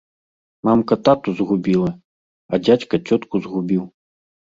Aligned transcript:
Мамка 0.67 0.95
тату 1.09 1.33
згубіла, 1.41 1.91
а 2.55 2.59
дзядзька 2.69 2.95
цётку 3.07 3.35
згубіў! 3.45 3.83